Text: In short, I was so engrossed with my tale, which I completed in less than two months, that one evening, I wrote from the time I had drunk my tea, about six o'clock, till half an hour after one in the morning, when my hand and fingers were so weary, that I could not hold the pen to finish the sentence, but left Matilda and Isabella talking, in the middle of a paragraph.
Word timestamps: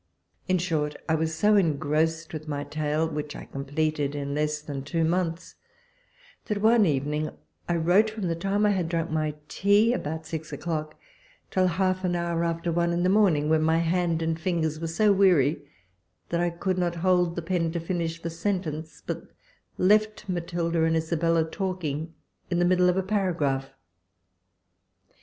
In 0.47 0.57
short, 0.57 0.95
I 1.07 1.13
was 1.13 1.31
so 1.35 1.55
engrossed 1.55 2.33
with 2.33 2.47
my 2.47 2.63
tale, 2.63 3.07
which 3.07 3.35
I 3.35 3.45
completed 3.45 4.15
in 4.15 4.33
less 4.33 4.59
than 4.59 4.81
two 4.81 5.03
months, 5.03 5.53
that 6.45 6.59
one 6.59 6.87
evening, 6.87 7.29
I 7.69 7.75
wrote 7.75 8.09
from 8.09 8.23
the 8.27 8.35
time 8.35 8.65
I 8.65 8.71
had 8.71 8.89
drunk 8.89 9.11
my 9.11 9.35
tea, 9.47 9.93
about 9.93 10.25
six 10.25 10.51
o'clock, 10.51 10.99
till 11.51 11.67
half 11.67 12.03
an 12.03 12.15
hour 12.15 12.43
after 12.43 12.71
one 12.71 12.93
in 12.93 13.03
the 13.03 13.09
morning, 13.09 13.47
when 13.47 13.61
my 13.61 13.77
hand 13.77 14.23
and 14.23 14.39
fingers 14.39 14.79
were 14.79 14.87
so 14.87 15.13
weary, 15.13 15.67
that 16.29 16.39
I 16.41 16.49
could 16.49 16.79
not 16.79 16.95
hold 17.05 17.35
the 17.35 17.43
pen 17.43 17.71
to 17.73 17.79
finish 17.79 18.23
the 18.23 18.31
sentence, 18.31 19.03
but 19.05 19.25
left 19.77 20.27
Matilda 20.27 20.83
and 20.83 20.95
Isabella 20.97 21.43
talking, 21.47 22.15
in 22.49 22.57
the 22.57 22.65
middle 22.65 22.89
of 22.89 22.97
a 22.97 23.03
paragraph. 23.03 23.69